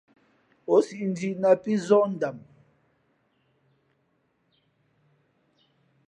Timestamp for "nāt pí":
1.41-1.71